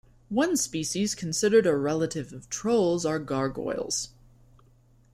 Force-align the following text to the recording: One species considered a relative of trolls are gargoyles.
One 0.29 0.57
species 0.57 1.13
considered 1.13 1.67
a 1.67 1.77
relative 1.77 2.33
of 2.33 2.49
trolls 2.49 3.05
are 3.05 3.19
gargoyles. 3.19 4.09